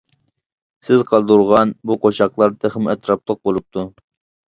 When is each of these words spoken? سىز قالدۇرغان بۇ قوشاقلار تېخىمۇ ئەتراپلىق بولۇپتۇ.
سىز 0.85 1.03
قالدۇرغان 1.11 1.73
بۇ 1.89 1.97
قوشاقلار 2.05 2.55
تېخىمۇ 2.65 2.91
ئەتراپلىق 2.95 3.39
بولۇپتۇ. 3.49 3.85